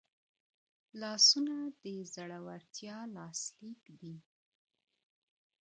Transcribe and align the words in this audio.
لاسونه 1.01 1.55
د 1.81 1.83
زړورتیا 2.13 2.97
لاسلیک 3.15 3.83
دی 3.99 4.15